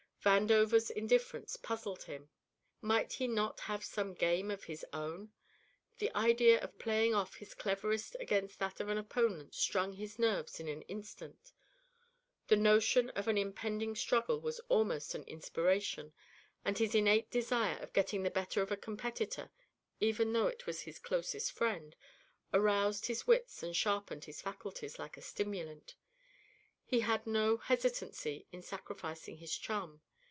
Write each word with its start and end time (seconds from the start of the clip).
Vandover's 0.23 0.91
indifference 0.91 1.57
puzzled 1.57 2.03
him. 2.03 2.29
Might 2.79 3.13
he 3.13 3.27
not 3.27 3.61
have 3.61 3.83
some 3.83 4.13
game 4.13 4.51
of 4.51 4.65
his 4.65 4.85
own? 4.93 5.31
The 5.97 6.13
idea 6.15 6.59
of 6.61 6.77
playing 6.77 7.15
off 7.15 7.33
his 7.37 7.55
cleverness 7.55 8.13
against 8.19 8.59
that 8.59 8.79
of 8.79 8.87
an 8.89 8.99
opponent 8.99 9.55
strung 9.55 9.93
his 9.93 10.19
nerves 10.19 10.59
in 10.59 10.67
an 10.67 10.83
instant; 10.83 11.53
the 12.49 12.55
notion 12.55 13.09
of 13.09 13.27
an 13.27 13.35
impending 13.35 13.95
struggle 13.95 14.39
was 14.39 14.59
almost 14.69 15.15
an 15.15 15.23
inspiration, 15.23 16.13
and 16.63 16.77
his 16.77 16.93
innate 16.93 17.31
desire 17.31 17.79
of 17.81 17.91
getting 17.91 18.21
the 18.21 18.29
better 18.29 18.61
of 18.61 18.71
a 18.71 18.77
competitor, 18.77 19.49
even 19.99 20.33
though 20.33 20.45
it 20.45 20.67
was 20.67 20.81
his 20.81 20.99
closest 20.99 21.51
friend, 21.51 21.95
aroused 22.53 23.07
his 23.07 23.25
wits 23.25 23.63
and 23.63 23.75
sharpened 23.75 24.25
his 24.25 24.39
faculties 24.39 24.99
like 24.99 25.17
a 25.17 25.21
stimulant. 25.21 25.95
He 26.85 26.99
had 26.99 27.25
no 27.25 27.57
hesitancy 27.57 28.45
in 28.51 28.61
sacrificing 28.61 29.37
his 29.37 29.57
chum. 29.57 29.99